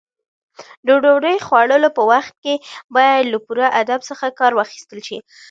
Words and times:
د 0.85 0.87
ډوډۍ 1.03 1.37
خوړلو 1.45 1.89
په 1.97 2.03
وخت 2.11 2.33
کې 2.43 2.53
باید 2.95 3.23
له 3.33 3.37
پوره 3.45 3.67
ادب 3.81 3.99
څخه 4.09 4.25
کار 4.39 4.51
واخیستل 4.55 4.99
شي. 5.07 5.17